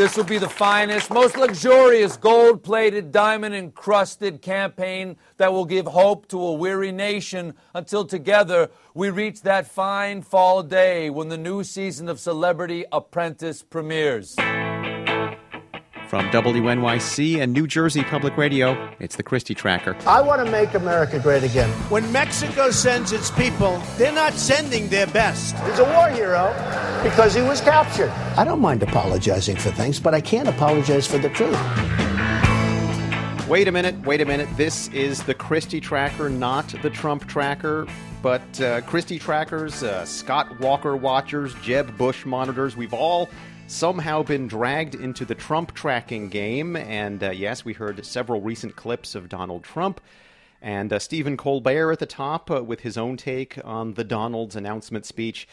This 0.00 0.16
will 0.16 0.24
be 0.24 0.38
the 0.38 0.48
finest, 0.48 1.10
most 1.10 1.36
luxurious 1.36 2.16
gold 2.16 2.62
plated, 2.62 3.12
diamond 3.12 3.54
encrusted 3.54 4.40
campaign 4.40 5.18
that 5.36 5.52
will 5.52 5.66
give 5.66 5.86
hope 5.86 6.26
to 6.28 6.40
a 6.40 6.54
weary 6.54 6.90
nation 6.90 7.52
until 7.74 8.06
together 8.06 8.70
we 8.94 9.10
reach 9.10 9.42
that 9.42 9.66
fine 9.66 10.22
fall 10.22 10.62
day 10.62 11.10
when 11.10 11.28
the 11.28 11.36
new 11.36 11.62
season 11.62 12.08
of 12.08 12.18
Celebrity 12.18 12.86
Apprentice 12.90 13.62
premieres. 13.62 14.36
From 16.10 16.28
WNYC 16.30 17.40
and 17.40 17.52
New 17.52 17.68
Jersey 17.68 18.02
Public 18.02 18.36
Radio, 18.36 18.92
it's 18.98 19.14
the 19.14 19.22
Christie 19.22 19.54
Tracker. 19.54 19.96
I 20.08 20.20
want 20.20 20.44
to 20.44 20.50
make 20.50 20.74
America 20.74 21.20
great 21.20 21.44
again. 21.44 21.70
When 21.88 22.10
Mexico 22.10 22.72
sends 22.72 23.12
its 23.12 23.30
people, 23.30 23.80
they're 23.96 24.10
not 24.10 24.32
sending 24.32 24.88
their 24.88 25.06
best. 25.06 25.56
He's 25.58 25.78
a 25.78 25.84
war 25.84 26.08
hero 26.08 26.52
because 27.04 27.32
he 27.32 27.42
was 27.42 27.60
captured. 27.60 28.10
I 28.36 28.42
don't 28.42 28.58
mind 28.58 28.82
apologizing 28.82 29.54
for 29.54 29.70
things, 29.70 30.00
but 30.00 30.12
I 30.12 30.20
can't 30.20 30.48
apologize 30.48 31.06
for 31.06 31.18
the 31.18 31.28
truth. 31.28 31.56
Wait 33.48 33.68
a 33.68 33.72
minute, 33.72 33.96
wait 34.04 34.20
a 34.20 34.24
minute. 34.24 34.48
This 34.56 34.88
is 34.88 35.22
the 35.22 35.34
Christie 35.34 35.80
Tracker, 35.80 36.28
not 36.28 36.74
the 36.82 36.90
Trump 36.90 37.28
Tracker. 37.28 37.86
But 38.20 38.60
uh, 38.60 38.80
Christie 38.80 39.20
Trackers, 39.20 39.84
uh, 39.84 40.04
Scott 40.06 40.58
Walker 40.58 40.96
watchers, 40.96 41.54
Jeb 41.62 41.96
Bush 41.96 42.26
monitors, 42.26 42.76
we've 42.76 42.92
all 42.92 43.28
somehow 43.70 44.20
been 44.20 44.48
dragged 44.48 44.96
into 44.96 45.24
the 45.24 45.34
Trump 45.34 45.72
tracking 45.74 46.28
game. 46.28 46.74
And 46.74 47.22
uh, 47.22 47.30
yes, 47.30 47.64
we 47.64 47.72
heard 47.72 48.04
several 48.04 48.40
recent 48.40 48.74
clips 48.74 49.14
of 49.14 49.28
Donald 49.28 49.62
Trump. 49.62 50.00
And 50.60 50.92
uh, 50.92 50.98
Stephen 50.98 51.36
Colbert 51.36 51.92
at 51.92 52.00
the 52.00 52.06
top 52.06 52.50
uh, 52.50 52.64
with 52.64 52.80
his 52.80 52.98
own 52.98 53.16
take 53.16 53.58
on 53.64 53.94
the 53.94 54.02
Donald's 54.02 54.56
announcement 54.56 55.06
speech. 55.06 55.46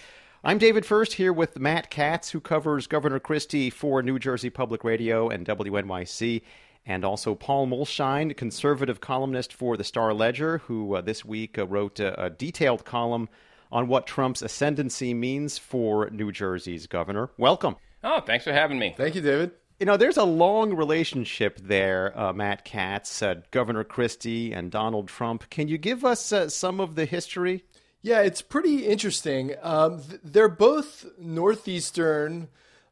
I'm 0.44 0.58
David 0.58 0.84
Furst 0.84 1.14
here 1.14 1.32
with 1.32 1.60
Matt 1.60 1.92
Katz, 1.92 2.32
who 2.32 2.40
covers 2.40 2.88
Governor 2.88 3.20
Christie 3.20 3.70
for 3.70 4.02
New 4.02 4.18
Jersey 4.18 4.50
Public 4.50 4.84
Radio 4.84 5.30
and 5.30 5.46
WNYC, 5.46 6.42
and 6.88 7.06
also 7.06 7.36
Paul 7.36 7.68
Mulshine, 7.68 8.36
conservative 8.36 9.00
columnist 9.00 9.54
for 9.54 9.78
the 9.78 9.84
Star 9.84 10.14
Ledger, 10.14 10.58
who 10.59 10.96
uh, 10.96 11.02
this 11.02 11.24
week 11.24 11.59
uh, 11.59 11.68
wrote 11.68 12.00
a, 12.00 12.26
a 12.26 12.30
detailed 12.31 12.84
column 12.84 13.30
on 13.72 13.88
what 13.88 14.08
Trump's 14.08 14.42
ascendancy 14.42 15.14
means 15.14 15.59
for 15.59 16.09
New 16.09 16.31
Jersey's 16.31 16.88
governor. 16.88 17.30
Welcome. 17.38 17.76
Oh, 18.03 18.22
thanks 18.22 18.44
for 18.44 18.53
having 18.53 18.80
me. 18.80 18.94
Thank 18.95 19.16
you, 19.16 19.22
David. 19.22 19.52
You 19.80 19.86
know, 19.86 19.98
there's 19.98 20.17
a 20.17 20.23
long 20.23 20.73
relationship 20.76 21.59
there, 21.62 22.17
uh, 22.20 22.34
Matt 22.34 22.66
Katz, 22.66 23.22
uh, 23.22 23.36
Governor 23.52 23.84
Christie, 23.84 24.52
and 24.52 24.72
Donald 24.72 25.08
Trump. 25.08 25.50
Can 25.50 25.67
you 25.67 25.78
give 25.78 26.03
us 26.03 26.31
uh, 26.31 26.50
some 26.50 26.80
of 26.80 26.95
the 26.95 27.06
history? 27.06 27.64
Yeah, 28.02 28.22
it's 28.22 28.42
pretty 28.42 28.88
interesting. 28.88 29.53
Um, 29.62 30.02
th- 30.02 30.22
they're 30.23 30.50
both 30.50 31.06
Northeastern, 31.20 32.48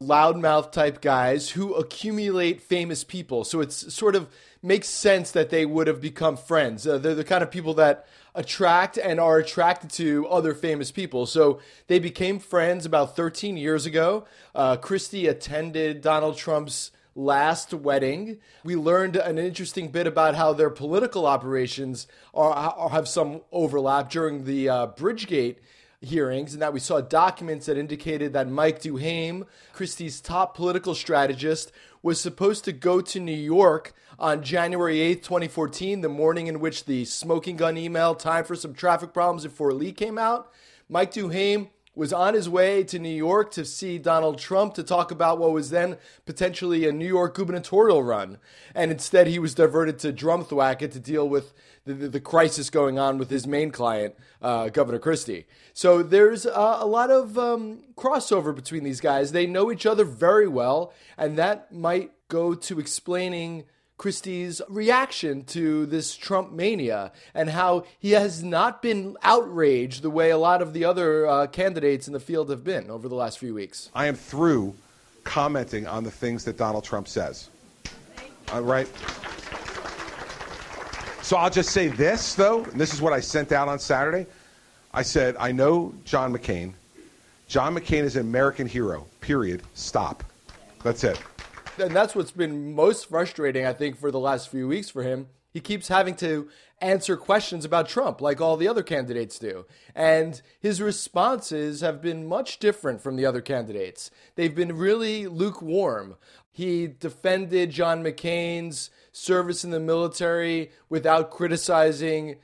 loudmouth 0.06 0.72
type 0.72 1.02
guys 1.02 1.50
who 1.52 1.73
accumulate 1.73 2.61
famous 2.61 3.03
people. 3.03 3.44
So 3.44 3.61
it's 3.61 3.94
sort 3.94 4.16
of 4.16 4.28
makes 4.61 4.88
sense 4.88 5.31
that 5.31 5.50
they 5.50 5.66
would 5.66 5.88
have 5.88 6.02
become 6.02 6.36
friends. 6.36 6.88
Uh, 6.88 6.98
they're 6.98 7.16
the 7.16 7.23
kind 7.23 7.44
of 7.44 7.52
people 7.52 7.73
that 7.75 8.08
attract 8.33 8.98
and 8.98 9.20
are 9.20 9.38
attracted 9.38 9.89
to 9.92 10.28
other 10.28 10.53
famous 10.53 10.92
people. 10.92 11.26
So 11.26 11.59
they 11.88 12.00
became 12.00 12.39
friends 12.39 12.86
about 12.86 13.16
13 13.16 13.58
years 13.58 13.86
ago. 13.86 14.26
Uh, 14.53 14.76
Christie 14.76 15.28
attended 15.28 16.02
Donald 16.02 16.38
Trump's 16.38 16.92
last 17.16 17.73
wedding. 17.73 18.39
We 18.64 18.76
learned 18.76 19.16
an 19.16 19.38
interesting 19.38 19.89
bit 19.89 20.06
about 20.06 20.36
how 20.36 20.52
their 20.52 20.70
political 20.70 21.26
operations 21.26 22.08
are, 22.33 22.52
are 22.52 22.89
have 22.89 23.08
some 23.08 23.42
overlap 23.52 24.09
during 24.09 24.44
the 24.44 24.67
uh, 24.67 24.88
Bridgegate 24.88 25.58
hearings, 26.06 26.53
and 26.53 26.61
that 26.61 26.73
we 26.73 26.80
saw 26.80 27.02
documents 27.02 27.66
that 27.66 27.78
indicated 27.78 28.34
that 28.34 28.50
Mike 28.50 28.81
DuHaime, 28.81 29.45
Christie's 29.73 30.22
top 30.22 30.56
political 30.56 30.95
strategist, 30.95 31.72
was 32.02 32.22
supposed 32.22 32.64
to 32.66 32.72
go 32.72 33.02
to 33.02 33.20
New 33.20 33.31
York 33.31 33.94
on 34.20 34.44
January 34.44 34.98
8th, 34.98 35.23
2014, 35.23 36.02
the 36.02 36.09
morning 36.09 36.48
in 36.48 36.59
which 36.59 36.86
the 36.86 37.03
smoking 37.06 37.56
gun 37.56 37.78
email, 37.78 38.16
Time 38.16 38.45
for 38.45 38.55
Some 38.55 38.73
Traffic 38.73 39.14
Problems 39.14 39.45
at 39.45 39.52
Fort 39.52 39.76
Lee, 39.76 39.92
came 39.92 40.17
out. 40.17 40.52
Mike 40.88 41.11
DuHaime 41.11 41.70
was 41.95 42.11
on 42.11 42.33
his 42.33 42.50
way 42.50 42.83
to 42.83 43.00
New 43.00 43.10
York 43.10 43.52
to 43.52 43.66
see 43.66 43.98
Donald 43.98 44.38
Trump 44.38 44.73
to 44.73 44.83
talk 44.83 45.11
about 45.11 45.39
what 45.39 45.52
was 45.52 45.70
then 45.70 45.98
potentially 46.26 46.88
a 46.88 46.92
New 46.92 47.08
York 47.08 47.36
gubernatorial 47.36 48.04
run. 48.04 48.38
And 48.73 48.92
instead, 48.92 49.28
he 49.28 49.39
was 49.39 49.56
diverted 49.56 49.98
to 50.00 50.11
Drumthwacket 50.11 50.92
to 50.92 51.00
deal 51.00 51.28
with 51.28 51.54
the, 51.86 51.94
the, 51.94 52.10
the 52.10 52.20
crisis 52.20 52.70
going 52.70 53.00
on 53.00 53.17
with 53.17 53.30
his 53.30 53.48
main 53.48 53.72
client, 53.72 54.16
uh, 54.42 54.70
Governor 54.70 55.00
Christie. 55.00 55.45
So 55.73 56.04
there's 56.04 56.45
uh, 56.45 56.78
a 56.80 56.86
lot 56.86 57.11
of 57.11 57.38
um, 57.38 57.84
crossover 57.95 58.54
between 58.54 58.84
these 58.84 59.00
guys. 59.00 59.32
They 59.32 59.48
know 59.48 59.72
each 59.72 59.86
other 59.86 60.04
very 60.04 60.48
well, 60.48 60.94
and 61.17 61.38
that 61.38 61.72
might 61.72 62.11
go 62.28 62.55
to 62.55 62.80
explaining 62.80 63.64
Christie's 63.98 64.61
reaction 64.67 65.45
to 65.45 65.86
this 65.86 66.16
Trump 66.16 66.52
mania 66.52 67.11
and 67.33 67.50
how 67.50 67.86
he 68.00 68.11
has 68.11 68.44
not 68.44 68.82
been 68.82 69.16
outraged 69.23 70.02
the 70.02 70.10
way 70.10 70.32
a 70.32 70.38
lot 70.38 70.61
of 70.61 70.73
the 70.73 70.83
other 70.83 71.26
uh, 71.26 71.48
candidates 71.48 72.08
in 72.08 72.14
the 72.14 72.20
field 72.20 72.50
have 72.50 72.64
been 72.64 72.89
over 72.92 73.08
the 73.08 73.16
last 73.16 73.39
few 73.39 73.54
weeks. 73.54 73.89
I 73.95 74.08
am 74.08 74.16
through 74.16 74.76
commenting 75.23 75.88
on 75.88 76.04
the 76.04 76.11
things 76.11 76.44
that 76.44 76.58
Donald 76.58 76.84
Trump 76.84 77.08
says. 77.08 77.50
All 78.52 78.61
right? 78.61 78.88
So 81.22 81.38
I'll 81.38 81.50
just 81.50 81.72
say 81.72 81.88
this, 81.88 82.36
though, 82.36 82.66
and 82.66 82.80
this 82.80 82.94
is 82.94 83.02
what 83.02 83.14
I 83.14 83.20
sent 83.20 83.52
out 83.52 83.67
on 83.67 83.80
Saturday. 83.80 84.28
I 84.94 85.02
said, 85.02 85.36
I 85.39 85.52
know 85.52 85.94
John 86.04 86.32
McCain. 86.32 86.73
John 87.48 87.76
McCain 87.76 88.04
is 88.04 88.16
an 88.16 88.22
American 88.22 88.67
hero, 88.67 89.08
period. 89.22 89.64
Stop. 89.73 90.23
That's 90.84 91.04
it 91.04 91.20
and 91.80 91.95
that's 91.95 92.15
what's 92.15 92.31
been 92.31 92.73
most 92.73 93.09
frustrating, 93.09 93.65
I 93.65 93.73
think, 93.73 93.97
for 93.97 94.11
the 94.11 94.19
last 94.19 94.49
few 94.49 94.67
weeks 94.67 94.89
for 94.89 95.03
him. 95.03 95.27
He 95.52 95.61
keeps 95.61 95.87
having 95.87 96.15
to 96.15 96.49
answer 96.81 97.15
questions 97.15 97.63
about 97.63 97.87
Trump 97.87 98.19
like 98.19 98.41
all 98.41 98.58
the 98.58 98.67
other 98.67 98.83
candidates 98.83 99.39
do. 99.39 99.65
And 99.95 100.41
his 100.59 100.81
responses 100.81 101.80
have 101.80 102.02
been 102.02 102.27
much 102.27 102.59
different 102.59 103.02
from 103.02 103.15
the 103.15 103.25
other 103.25 103.41
candidates. 103.41 104.11
They've 104.36 104.53
been 104.53 104.75
really 104.75 105.27
lukewarm. 105.27 106.15
He 106.52 106.87
defended 106.87 107.71
John 107.71 108.03
McCain's 108.03 108.89
service 109.13 109.63
in 109.63 109.71
the 109.71 109.80
military 109.80 110.71
without 110.89 111.31
criticizing 111.31 112.36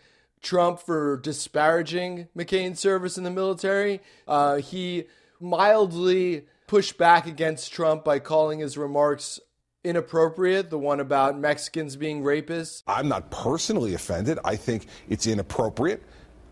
Trump 0.41 0.79
for 0.79 1.17
disparaging 1.17 2.27
McCain's 2.35 2.79
service 2.79 3.17
in 3.17 3.23
the 3.23 3.29
military. 3.29 4.01
Uh, 4.27 4.55
he 4.57 5.05
mildly 5.39 6.45
push 6.71 6.93
back 6.93 7.27
against 7.27 7.73
Trump 7.73 8.05
by 8.05 8.17
calling 8.17 8.59
his 8.59 8.77
remarks 8.77 9.41
inappropriate, 9.83 10.69
the 10.69 10.77
one 10.77 11.01
about 11.01 11.37
Mexicans 11.37 11.97
being 11.97 12.23
rapists? 12.23 12.81
I'm 12.87 13.09
not 13.09 13.29
personally 13.29 13.93
offended. 13.93 14.39
I 14.45 14.55
think 14.55 14.87
it's 15.09 15.27
inappropriate 15.27 16.01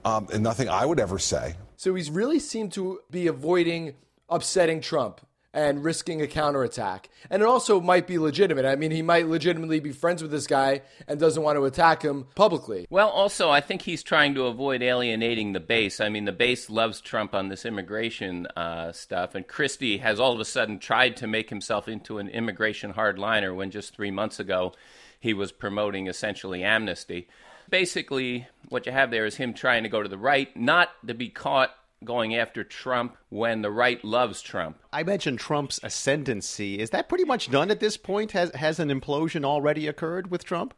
um, 0.03 0.27
and 0.33 0.43
nothing 0.43 0.67
I 0.67 0.85
would 0.85 0.99
ever 0.99 1.19
say. 1.19 1.55
So 1.77 1.95
he's 1.95 2.11
really 2.11 2.39
seemed 2.39 2.73
to 2.73 2.99
be 3.09 3.27
avoiding 3.27 3.93
upsetting 4.27 4.81
Trump 4.81 5.21
and 5.53 5.83
risking 5.83 6.21
a 6.21 6.27
counterattack. 6.27 7.09
And 7.29 7.41
it 7.41 7.47
also 7.47 7.81
might 7.81 8.05
be 8.05 8.19
legitimate. 8.19 8.65
I 8.65 8.75
mean, 8.75 8.91
he 8.91 9.01
might 9.01 9.27
legitimately 9.27 9.79
be 9.79 9.91
friends 9.91 10.21
with 10.21 10.31
this 10.31 10.47
guy 10.47 10.81
and 11.07 11.19
doesn't 11.19 11.41
want 11.41 11.57
to 11.57 11.65
attack 11.65 12.03
him 12.03 12.27
publicly. 12.35 12.85
Well, 12.89 13.09
also, 13.09 13.49
I 13.49 13.61
think 13.61 13.81
he's 13.81 14.03
trying 14.03 14.35
to 14.35 14.45
avoid 14.45 14.83
alienating 14.83 15.53
the 15.53 15.59
base. 15.59 15.99
I 15.99 16.09
mean, 16.09 16.25
the 16.25 16.31
base 16.31 16.69
loves 16.69 17.01
Trump 17.01 17.33
on 17.33 17.49
this 17.49 17.65
immigration 17.65 18.47
uh, 18.55 18.91
stuff, 18.91 19.33
and 19.33 19.47
Christie 19.47 19.97
has 19.97 20.19
all 20.19 20.33
of 20.33 20.39
a 20.39 20.45
sudden 20.45 20.77
tried 20.77 21.17
to 21.17 21.27
make 21.27 21.49
himself 21.49 21.87
into 21.87 22.19
an 22.19 22.29
immigration 22.29 22.93
hardliner 22.93 23.55
when 23.55 23.71
just 23.71 23.95
three 23.95 24.11
months 24.11 24.39
ago 24.39 24.73
he 25.19 25.33
was 25.33 25.51
promoting 25.51 26.07
essentially 26.07 26.63
amnesty. 26.63 27.27
Basically, 27.69 28.47
what 28.69 28.85
you 28.85 28.91
have 28.91 29.11
there 29.11 29.25
is 29.25 29.35
him 29.35 29.53
trying 29.53 29.83
to 29.83 29.89
go 29.89 30.01
to 30.01 30.09
the 30.09 30.17
right, 30.17 30.55
not 30.55 30.89
to 31.05 31.13
be 31.13 31.29
caught 31.29 31.71
going 32.03 32.35
after 32.35 32.63
Trump 32.63 33.17
when 33.29 33.61
the 33.61 33.71
right 33.71 34.03
loves 34.03 34.41
Trump. 34.41 34.79
I 34.93 35.03
mentioned 35.03 35.39
Trump's 35.39 35.79
ascendancy. 35.83 36.79
Is 36.79 36.91
that 36.91 37.09
pretty 37.09 37.25
much 37.25 37.51
done 37.51 37.71
at 37.71 37.79
this 37.79 37.97
point? 37.97 38.31
Has 38.31 38.51
has 38.55 38.79
an 38.79 38.89
implosion 38.89 39.43
already 39.43 39.87
occurred 39.87 40.31
with 40.31 40.43
Trump? 40.43 40.73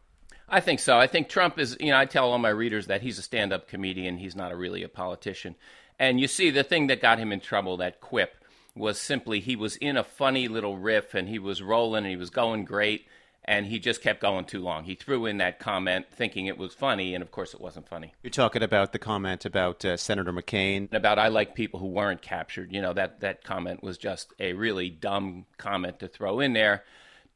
I 0.50 0.60
think 0.60 0.82
so. 0.82 0.98
I 0.98 1.08
think 1.08 1.30
Trump 1.30 1.58
is, 1.58 1.78
you 1.80 1.92
know, 1.92 1.98
I 1.98 2.06
tell 2.06 2.30
all 2.30 2.38
my 2.38 2.50
readers 2.50 2.88
that 2.88 3.02
he's 3.02 3.18
a 3.18 3.22
stand-up 3.22 3.70
comedian, 3.70 4.18
he's 4.18 4.36
not 4.36 4.52
a, 4.52 4.56
really 4.58 4.84
a 4.84 4.90
politician. 4.90 5.56
And 5.98 6.20
you 6.20 6.28
see 6.28 6.50
the 6.50 6.64
thing 6.64 6.88
that 6.88 7.02
got 7.02 7.20
him 7.20 7.32
in 7.32 7.40
trouble, 7.40 7.78
that 7.78 8.02
quip, 8.02 8.36
was 8.76 9.00
simply 9.00 9.40
he 9.40 9.56
was 9.56 9.78
in 9.78 9.96
a 9.96 10.04
funny 10.04 10.50
little 10.50 10.78
riff 10.78 11.14
and 11.14 11.30
he 11.30 11.40
was 11.40 11.62
rolling 11.62 12.04
and 12.04 12.12
he 12.12 12.18
was 12.18 12.30
going 12.30 12.66
great 12.66 13.06
and 13.46 13.66
he 13.66 13.80
just 13.80 14.02
kept 14.02 14.22
going 14.22 14.46
too 14.46 14.60
long. 14.60 14.84
He 14.84 14.96
threw 14.96 15.26
in 15.26 15.38
that 15.38 15.60
comment 15.60 16.06
thinking 16.12 16.46
it 16.46 16.58
was 16.58 16.74
funny, 16.74 17.16
and 17.16 17.22
of 17.22 17.32
course 17.32 17.54
it 17.54 17.62
wasn't 17.62 17.88
funny. 17.88 18.14
You're 18.22 18.32
talking 18.32 18.62
about 18.62 18.94
the 18.94 19.00
comment 19.00 19.46
about 19.46 19.84
uh, 19.84 19.98
Senator 19.98 20.32
McCain. 20.32 20.94
About 20.94 21.18
I 21.18 21.30
like 21.30 21.56
people 21.56 21.80
who 21.80 21.88
weren't 21.88 22.22
captured. 22.22 22.72
You 22.72 22.82
know, 22.82 22.94
that, 22.94 23.22
that 23.22 23.44
comment 23.44 23.82
was 23.82 23.98
just 23.98 24.34
a 24.40 24.54
really 24.54 24.90
dumb 24.90 25.46
comment 25.58 26.00
to 26.00 26.08
throw 26.08 26.40
in 26.40 26.54
there. 26.54 26.84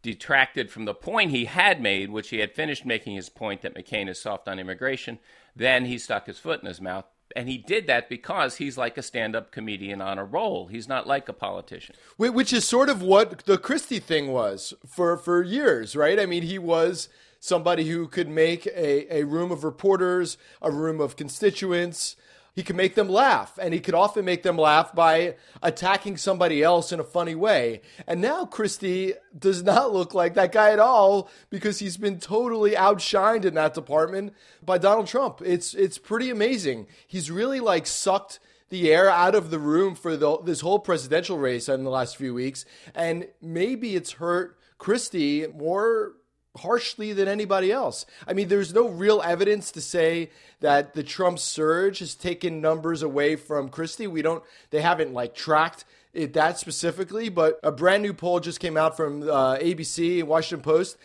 Detracted 0.04 0.70
from 0.70 0.86
the 0.86 0.94
point 0.94 1.32
he 1.32 1.46
had 1.46 1.82
made, 1.82 2.12
which 2.12 2.30
he 2.30 2.38
had 2.38 2.54
finished 2.54 2.86
making 2.86 3.16
his 3.16 3.30
point 3.30 3.64
that 3.64 3.74
McCain 3.74 4.08
is 4.08 4.22
soft 4.22 4.48
on 4.48 4.60
immigration. 4.60 5.18
Then 5.56 5.86
he 5.86 5.98
stuck 5.98 6.28
his 6.28 6.38
foot 6.38 6.62
in 6.62 6.68
his 6.68 6.80
mouth 6.80 7.06
And 7.36 7.50
he 7.50 7.58
did 7.58 7.88
that 7.88 8.10
because 8.10 8.58
he's 8.58 8.78
like 8.78 8.98
a 8.98 9.02
stand 9.02 9.36
up 9.36 9.52
comedian 9.52 10.02
on 10.02 10.18
a 10.18 10.24
roll. 10.24 10.68
He's 10.68 10.88
not 10.88 11.08
like 11.08 11.28
a 11.28 11.34
politician. 11.34 11.96
Which 12.18 12.54
is 12.54 12.68
sort 12.68 12.90
of 12.90 13.02
what 13.02 13.46
the 13.46 13.58
Christie 13.58 14.00
thing 14.00 14.32
was 14.32 14.74
for, 14.88 15.18
for 15.18 15.42
years, 15.44 15.96
right? 15.96 16.20
I 16.20 16.26
mean, 16.26 16.44
he 16.44 16.60
was 16.60 17.10
somebody 17.40 17.88
who 17.90 18.08
could 18.08 18.30
make 18.30 18.66
a, 18.68 19.14
a 19.14 19.24
room 19.24 19.52
of 19.52 19.64
reporters, 19.64 20.38
a 20.62 20.72
room 20.72 21.00
of 21.00 21.16
constituents, 21.16 22.16
he 22.56 22.64
could 22.64 22.78
make 22.78 22.96
them 22.96 23.10
laugh, 23.10 23.60
and 23.62 23.74
he 23.74 23.82
could 23.82 23.94
often 23.94 24.24
make 24.24 24.44
them 24.44 24.58
laugh 24.58 24.96
by 24.96 25.36
attacking 25.62 26.16
somebody 26.16 26.64
else 26.64 26.94
in 26.94 27.02
a 27.02 27.04
funny 27.04 27.36
way. 27.36 27.82
And 28.08 28.22
now 28.22 28.46
Christie 28.46 29.14
does 29.38 29.62
not 29.62 29.92
look 29.92 30.14
like 30.14 30.36
that 30.36 30.54
guy 30.54 30.72
at 30.72 30.80
all 30.80 31.30
because 31.50 31.80
he's 31.80 31.98
been 31.98 32.18
totally 32.18 32.72
outshined 32.72 33.44
in 33.44 33.56
that 33.56 33.74
department 33.74 34.34
by 34.64 34.78
Donald 34.78 35.08
Trump. 35.08 35.42
It's 35.44 35.74
it's 35.74 35.98
pretty 35.98 36.30
amazing. 36.30 36.88
He's 37.06 37.30
really 37.30 37.60
like 37.60 37.86
sucked 37.86 38.40
the 38.70 38.92
air 38.92 39.10
out 39.10 39.36
of 39.36 39.52
the 39.52 39.60
room 39.60 39.94
for 39.94 40.16
the, 40.16 40.40
this 40.40 40.62
whole 40.62 40.80
presidential 40.80 41.38
race 41.38 41.68
in 41.68 41.84
the 41.84 41.90
last 41.90 42.16
few 42.16 42.34
weeks, 42.34 42.64
and 42.96 43.28
maybe 43.42 43.96
it's 43.96 44.14
hurt 44.14 44.58
Christie 44.78 45.46
more 45.54 46.14
harshly 46.58 47.14
than 47.14 47.28
anybody 47.28 47.72
else. 47.72 48.06
I 48.28 48.34
mean, 48.34 48.48
there's 48.48 48.74
no 48.74 48.88
real 48.88 49.22
evidence 49.24 49.72
to 49.72 49.82
say 49.82 50.30
that 50.62 50.94
the 50.94 51.04
Trump 51.04 51.40
surge 51.40 52.00
has 52.00 52.16
taken 52.16 52.62
numbers 52.62 53.02
away 53.02 53.36
from 53.36 53.70
Christie. 53.70 54.08
We 54.08 54.22
don't, 54.22 54.44
they 54.70 54.82
haven't 54.82 55.14
like 55.14 55.36
tracked 55.36 55.86
it 56.14 56.34
that 56.34 56.58
specifically, 56.58 57.30
but 57.30 57.60
a 57.62 57.72
brand 57.72 58.02
new 58.02 58.14
poll 58.14 58.40
just 58.40 58.60
came 58.60 58.78
out 58.78 58.96
from 58.96 59.24
uh, 59.24 59.58
ABC, 59.58 60.24
Washington 60.24 60.64
Post. 60.64 60.98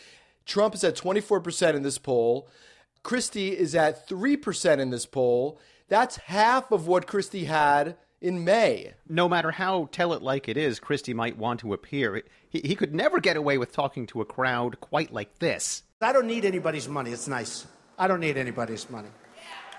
Trump 0.47 0.75
is 0.75 0.85
at 0.85 0.97
24% 0.97 1.75
in 1.75 1.83
this 1.83 1.99
poll. 1.99 2.49
Christie 3.03 3.57
is 3.57 3.75
at 3.75 4.09
3% 4.09 4.79
in 4.79 4.91
this 4.91 5.07
poll. 5.07 5.59
That's 5.89 6.17
half 6.17 6.71
of 6.71 6.87
what 6.87 7.07
Christie 7.07 7.45
had 7.45 7.97
in 8.21 8.45
May. 8.45 8.95
No 9.09 9.29
matter 9.29 9.51
how 9.51 9.89
tell 9.93 10.13
it 10.13 10.23
like 10.23 10.49
it 10.49 10.57
is, 10.57 10.81
Christie 10.81 11.15
might 11.15 11.39
want 11.39 11.61
to 11.61 11.73
appear. 11.73 12.23
He, 12.49 12.61
he 12.61 12.75
could 12.77 12.95
never 12.95 13.21
get 13.21 13.37
away 13.37 13.59
with 13.59 13.73
talking 13.73 14.07
to 14.09 14.21
a 14.21 14.25
crowd 14.25 14.81
quite 14.81 15.13
like 15.13 15.39
this. 15.39 15.83
I 16.01 16.13
don't 16.13 16.27
need 16.27 16.45
anybody's 16.45 16.89
money. 16.89 17.11
It's 17.11 17.29
nice. 17.29 17.67
I 17.99 18.09
don't 18.09 18.21
need 18.21 18.37
anybody's 18.37 18.89
money. 18.89 19.09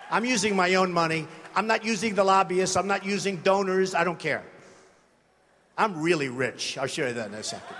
I'm 0.09 0.25
using 0.25 0.55
my 0.55 0.75
own 0.75 0.91
money. 0.91 1.27
I'm 1.55 1.67
not 1.67 1.85
using 1.85 2.15
the 2.15 2.23
lobbyists. 2.23 2.75
I'm 2.75 2.87
not 2.87 3.05
using 3.05 3.37
donors. 3.37 3.95
I 3.95 4.03
don't 4.03 4.19
care. 4.19 4.43
I'm 5.77 6.01
really 6.01 6.27
rich. 6.27 6.77
I'll 6.77 6.87
show 6.87 7.07
you 7.07 7.13
that 7.13 7.29
in 7.29 7.33
a 7.33 7.43
second. 7.43 7.75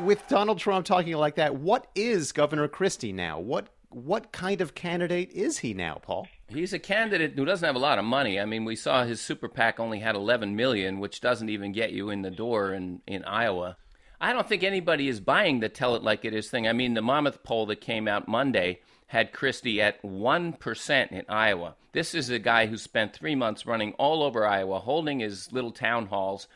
With 0.00 0.26
Donald 0.28 0.58
Trump 0.58 0.84
talking 0.84 1.14
like 1.14 1.36
that, 1.36 1.54
what 1.54 1.86
is 1.94 2.32
Governor 2.32 2.68
Christie 2.68 3.12
now? 3.12 3.38
What 3.38 3.68
what 3.88 4.32
kind 4.32 4.60
of 4.60 4.74
candidate 4.74 5.30
is 5.32 5.58
he 5.58 5.72
now, 5.72 6.00
Paul? 6.02 6.28
He's 6.48 6.72
a 6.72 6.78
candidate 6.78 7.32
who 7.34 7.44
doesn't 7.44 7.66
have 7.66 7.74
a 7.74 7.80
lot 7.80 7.98
of 7.98 8.04
money. 8.04 8.38
I 8.38 8.44
mean, 8.44 8.64
we 8.64 8.76
saw 8.76 9.04
his 9.04 9.20
super 9.20 9.48
PAC 9.48 9.80
only 9.80 9.98
had 9.98 10.14
11 10.14 10.54
million, 10.54 11.00
which 11.00 11.20
doesn't 11.20 11.48
even 11.48 11.72
get 11.72 11.92
you 11.92 12.10
in 12.10 12.22
the 12.22 12.30
door 12.30 12.72
in, 12.72 13.02
in 13.06 13.24
Iowa. 13.24 13.76
I 14.20 14.32
don't 14.32 14.48
think 14.48 14.62
anybody 14.62 15.08
is 15.08 15.20
buying 15.20 15.60
the 15.60 15.68
tell 15.68 15.96
it 15.96 16.02
like 16.02 16.24
it 16.24 16.34
is 16.34 16.48
thing. 16.48 16.66
I 16.68 16.72
mean, 16.72 16.94
the 16.94 17.02
Monmouth 17.02 17.42
poll 17.42 17.66
that 17.66 17.80
came 17.80 18.06
out 18.06 18.28
Monday 18.28 18.80
had 19.08 19.32
Christie 19.32 19.82
at 19.82 20.02
1% 20.02 21.12
in 21.12 21.24
Iowa. 21.28 21.74
This 21.92 22.14
is 22.14 22.30
a 22.30 22.38
guy 22.38 22.66
who 22.66 22.76
spent 22.76 23.12
three 23.12 23.34
months 23.34 23.66
running 23.66 23.92
all 23.94 24.22
over 24.22 24.46
Iowa, 24.46 24.80
holding 24.80 25.20
his 25.20 25.52
little 25.52 25.72
town 25.72 26.06
halls, 26.06 26.48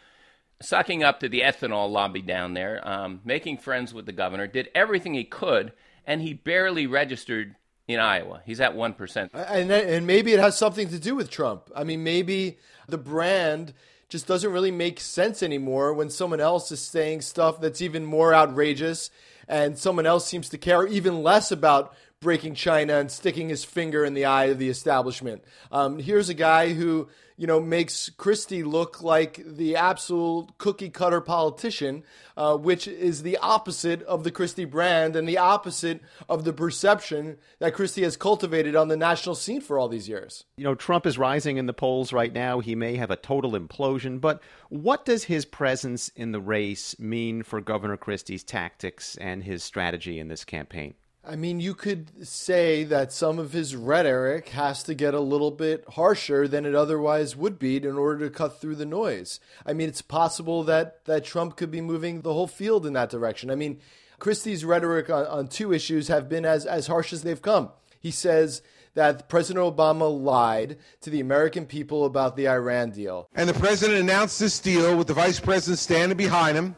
sucking 0.62 1.02
up 1.02 1.20
to 1.20 1.28
the 1.28 1.42
ethanol 1.42 1.90
lobby 1.90 2.22
down 2.22 2.54
there, 2.54 2.86
um, 2.86 3.20
making 3.24 3.58
friends 3.58 3.94
with 3.94 4.06
the 4.06 4.12
governor, 4.12 4.46
did 4.46 4.68
everything 4.74 5.14
he 5.14 5.24
could, 5.24 5.72
and 6.06 6.22
he 6.22 6.34
barely 6.34 6.86
registered 6.86 7.56
in 7.94 8.00
Iowa. 8.00 8.42
He's 8.44 8.60
at 8.60 8.74
1%. 8.74 9.30
And, 9.32 9.70
and 9.70 10.06
maybe 10.06 10.32
it 10.32 10.40
has 10.40 10.56
something 10.56 10.88
to 10.88 10.98
do 10.98 11.14
with 11.14 11.30
Trump. 11.30 11.70
I 11.74 11.84
mean, 11.84 12.02
maybe 12.04 12.58
the 12.88 12.98
brand 12.98 13.72
just 14.08 14.26
doesn't 14.26 14.52
really 14.52 14.72
make 14.72 15.00
sense 15.00 15.42
anymore 15.42 15.94
when 15.94 16.10
someone 16.10 16.40
else 16.40 16.72
is 16.72 16.80
saying 16.80 17.20
stuff 17.20 17.60
that's 17.60 17.80
even 17.80 18.04
more 18.04 18.34
outrageous 18.34 19.10
and 19.48 19.78
someone 19.78 20.06
else 20.06 20.26
seems 20.26 20.48
to 20.48 20.58
care 20.58 20.86
even 20.86 21.22
less 21.22 21.50
about 21.50 21.94
breaking 22.20 22.54
China 22.54 22.98
and 22.98 23.10
sticking 23.10 23.48
his 23.48 23.64
finger 23.64 24.04
in 24.04 24.12
the 24.12 24.26
eye 24.26 24.44
of 24.46 24.58
the 24.58 24.68
establishment. 24.68 25.42
Um, 25.72 25.98
here's 25.98 26.28
a 26.28 26.34
guy 26.34 26.74
who 26.74 27.08
you 27.40 27.46
know, 27.46 27.58
makes 27.58 28.10
Christie 28.10 28.62
look 28.62 29.02
like 29.02 29.42
the 29.46 29.74
absolute 29.74 30.58
cookie 30.58 30.90
cutter 30.90 31.22
politician, 31.22 32.02
uh, 32.36 32.58
which 32.58 32.86
is 32.86 33.22
the 33.22 33.38
opposite 33.38 34.02
of 34.02 34.24
the 34.24 34.30
Christie 34.30 34.66
brand 34.66 35.16
and 35.16 35.26
the 35.26 35.38
opposite 35.38 36.02
of 36.28 36.44
the 36.44 36.52
perception 36.52 37.38
that 37.58 37.72
Christie 37.72 38.02
has 38.02 38.18
cultivated 38.18 38.76
on 38.76 38.88
the 38.88 38.96
national 38.98 39.36
scene 39.36 39.62
for 39.62 39.78
all 39.78 39.88
these 39.88 40.06
years. 40.06 40.44
You 40.58 40.64
know, 40.64 40.74
Trump 40.74 41.06
is 41.06 41.16
rising 41.16 41.56
in 41.56 41.64
the 41.64 41.72
polls 41.72 42.12
right 42.12 42.34
now. 42.34 42.60
He 42.60 42.74
may 42.74 42.96
have 42.96 43.10
a 43.10 43.16
total 43.16 43.52
implosion, 43.52 44.20
but 44.20 44.42
what 44.68 45.06
does 45.06 45.24
his 45.24 45.46
presence 45.46 46.10
in 46.10 46.32
the 46.32 46.40
race 46.42 46.98
mean 46.98 47.42
for 47.42 47.62
Governor 47.62 47.96
Christie's 47.96 48.44
tactics 48.44 49.16
and 49.16 49.42
his 49.42 49.64
strategy 49.64 50.18
in 50.18 50.28
this 50.28 50.44
campaign? 50.44 50.92
I 51.22 51.36
mean, 51.36 51.60
you 51.60 51.74
could 51.74 52.26
say 52.26 52.82
that 52.84 53.12
some 53.12 53.38
of 53.38 53.52
his 53.52 53.76
rhetoric 53.76 54.48
has 54.50 54.82
to 54.84 54.94
get 54.94 55.12
a 55.12 55.20
little 55.20 55.50
bit 55.50 55.84
harsher 55.90 56.48
than 56.48 56.64
it 56.64 56.74
otherwise 56.74 57.36
would 57.36 57.58
be 57.58 57.76
in 57.76 57.98
order 57.98 58.26
to 58.26 58.34
cut 58.34 58.58
through 58.58 58.76
the 58.76 58.86
noise. 58.86 59.38
I 59.66 59.74
mean, 59.74 59.88
it's 59.88 60.00
possible 60.00 60.64
that, 60.64 61.04
that 61.04 61.24
Trump 61.24 61.56
could 61.56 61.70
be 61.70 61.82
moving 61.82 62.22
the 62.22 62.32
whole 62.32 62.46
field 62.46 62.86
in 62.86 62.94
that 62.94 63.10
direction. 63.10 63.50
I 63.50 63.54
mean, 63.54 63.80
Christie's 64.18 64.64
rhetoric 64.64 65.10
on, 65.10 65.26
on 65.26 65.48
two 65.48 65.74
issues 65.74 66.08
have 66.08 66.28
been 66.28 66.46
as, 66.46 66.64
as 66.64 66.86
harsh 66.86 67.12
as 67.12 67.22
they've 67.22 67.42
come. 67.42 67.70
He 68.00 68.10
says 68.10 68.62
that 68.94 69.28
President 69.28 69.64
Obama 69.64 70.10
lied 70.10 70.78
to 71.02 71.10
the 71.10 71.20
American 71.20 71.66
people 71.66 72.06
about 72.06 72.34
the 72.34 72.48
Iran 72.48 72.90
deal. 72.90 73.28
And 73.34 73.46
the 73.46 73.54
president 73.54 74.00
announced 74.00 74.40
this 74.40 74.58
deal 74.58 74.96
with 74.96 75.06
the 75.06 75.14
vice 75.14 75.38
president 75.38 75.78
standing 75.78 76.16
behind 76.16 76.56
him. 76.56 76.76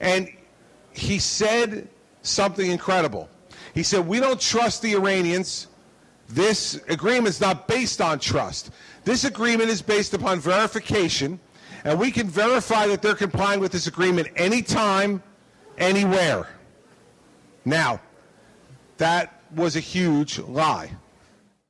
And 0.00 0.28
he 0.92 1.20
said 1.20 1.88
something 2.22 2.70
incredible. 2.70 3.28
He 3.74 3.82
said, 3.82 4.06
We 4.06 4.20
don't 4.20 4.40
trust 4.40 4.82
the 4.82 4.94
Iranians. 4.94 5.68
This 6.28 6.80
agreement 6.88 7.28
is 7.28 7.40
not 7.40 7.68
based 7.68 8.00
on 8.00 8.18
trust. 8.18 8.70
This 9.04 9.24
agreement 9.24 9.68
is 9.68 9.82
based 9.82 10.14
upon 10.14 10.40
verification, 10.40 11.40
and 11.84 11.98
we 11.98 12.10
can 12.10 12.28
verify 12.28 12.86
that 12.86 13.02
they're 13.02 13.14
complying 13.14 13.60
with 13.60 13.72
this 13.72 13.86
agreement 13.86 14.28
anytime, 14.36 15.22
anywhere. 15.76 16.48
Now, 17.64 18.00
that 18.96 19.42
was 19.54 19.76
a 19.76 19.80
huge 19.80 20.38
lie. 20.38 20.92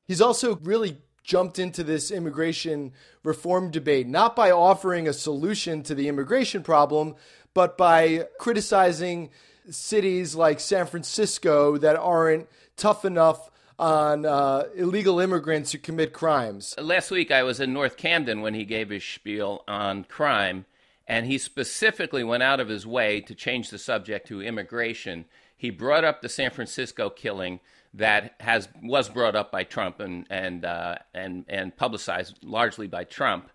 He's 0.06 0.20
also 0.20 0.56
really 0.56 0.98
jumped 1.24 1.58
into 1.58 1.82
this 1.82 2.10
immigration 2.10 2.92
reform 3.22 3.70
debate, 3.70 4.06
not 4.06 4.36
by 4.36 4.50
offering 4.50 5.08
a 5.08 5.12
solution 5.12 5.82
to 5.84 5.94
the 5.94 6.08
immigration 6.08 6.62
problem, 6.62 7.14
but 7.54 7.78
by 7.78 8.26
criticizing 8.38 9.30
cities 9.70 10.34
like 10.34 10.60
San 10.60 10.86
Francisco 10.86 11.76
that 11.78 11.96
aren't 11.96 12.48
tough 12.76 13.04
enough 13.04 13.50
on 13.78 14.24
uh, 14.24 14.64
illegal 14.74 15.18
immigrants 15.18 15.72
who 15.72 15.78
commit 15.78 16.12
crimes. 16.12 16.74
Last 16.78 17.10
week, 17.10 17.30
I 17.30 17.42
was 17.42 17.60
in 17.60 17.72
North 17.72 17.96
Camden 17.96 18.40
when 18.40 18.54
he 18.54 18.64
gave 18.64 18.90
his 18.90 19.04
spiel 19.04 19.64
on 19.66 20.04
crime, 20.04 20.66
and 21.06 21.26
he 21.26 21.38
specifically 21.38 22.22
went 22.22 22.42
out 22.42 22.60
of 22.60 22.68
his 22.68 22.86
way 22.86 23.20
to 23.22 23.34
change 23.34 23.70
the 23.70 23.78
subject 23.78 24.28
to 24.28 24.40
immigration. 24.40 25.24
He 25.56 25.70
brought 25.70 26.04
up 26.04 26.22
the 26.22 26.28
San 26.28 26.50
Francisco 26.50 27.10
killing 27.10 27.60
that 27.94 28.34
has 28.40 28.68
was 28.82 29.08
brought 29.08 29.36
up 29.36 29.52
by 29.52 29.64
Trump 29.64 30.00
and 30.00 30.26
and 30.30 30.64
uh, 30.64 30.96
and 31.14 31.44
and 31.48 31.76
publicized 31.76 32.38
largely 32.42 32.86
by 32.86 33.04
Trump. 33.04 33.50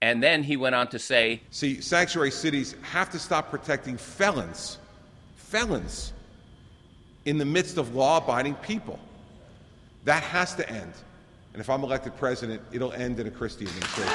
And 0.00 0.22
then 0.22 0.44
he 0.44 0.56
went 0.56 0.74
on 0.74 0.88
to 0.88 0.98
say, 0.98 1.42
"See, 1.50 1.80
sanctuary 1.80 2.30
cities 2.30 2.74
have 2.82 3.10
to 3.10 3.18
stop 3.18 3.50
protecting 3.50 3.96
felons." 3.96 4.78
Felons 5.48 6.12
in 7.24 7.38
the 7.38 7.44
midst 7.44 7.78
of 7.78 7.94
law 7.94 8.18
abiding 8.18 8.54
people. 8.56 8.98
That 10.04 10.22
has 10.22 10.54
to 10.56 10.70
end. 10.70 10.92
And 11.54 11.60
if 11.60 11.70
I'm 11.70 11.82
elected 11.82 12.16
president, 12.18 12.60
it'll 12.70 12.92
end 12.92 13.18
in 13.18 13.26
a 13.26 13.30
Christie 13.30 13.64
administration. 13.64 14.12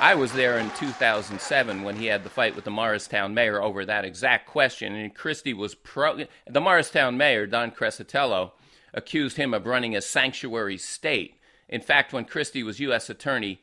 I 0.00 0.16
was 0.16 0.32
there 0.32 0.58
in 0.58 0.68
2007 0.70 1.82
when 1.82 1.94
he 1.94 2.06
had 2.06 2.24
the 2.24 2.30
fight 2.30 2.56
with 2.56 2.64
the 2.64 2.72
Morristown 2.72 3.32
mayor 3.32 3.62
over 3.62 3.84
that 3.84 4.04
exact 4.04 4.48
question. 4.48 4.96
And 4.96 5.14
Christie 5.14 5.54
was 5.54 5.76
pro. 5.76 6.24
The 6.48 6.60
Morristown 6.60 7.16
mayor, 7.16 7.46
Don 7.46 7.70
Cresitello, 7.70 8.52
accused 8.92 9.36
him 9.36 9.54
of 9.54 9.64
running 9.64 9.94
a 9.94 10.00
sanctuary 10.00 10.76
state. 10.76 11.38
In 11.68 11.82
fact, 11.82 12.12
when 12.12 12.24
Christie 12.24 12.64
was 12.64 12.80
U.S. 12.80 13.08
attorney, 13.08 13.60